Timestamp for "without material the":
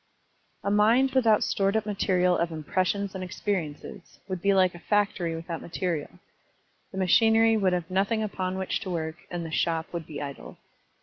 5.35-6.97